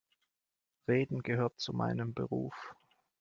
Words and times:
Reden 0.87 1.21
gehört 1.21 1.59
zu 1.59 1.73
meinem 1.73 2.15
Beruf. 2.15 2.73